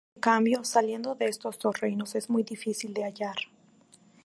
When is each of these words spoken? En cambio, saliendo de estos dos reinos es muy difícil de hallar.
En 0.15 0.19
cambio, 0.21 0.63
saliendo 0.63 1.13
de 1.13 1.25
estos 1.27 1.59
dos 1.59 1.79
reinos 1.79 2.15
es 2.15 2.27
muy 2.27 2.41
difícil 2.41 2.91
de 2.91 3.03
hallar. 3.03 3.35